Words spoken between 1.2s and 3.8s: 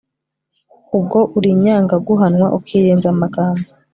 uri inyangaguhanwa Ukirenza amagambo